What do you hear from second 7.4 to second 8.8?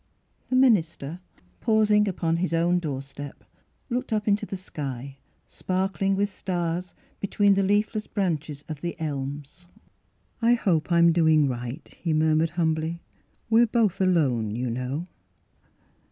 the leafless branches